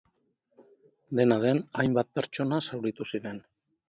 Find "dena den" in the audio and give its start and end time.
1.19-1.59